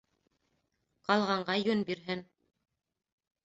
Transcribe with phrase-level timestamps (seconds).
[1.11, 2.27] Ҡалғанға йүн бирһен.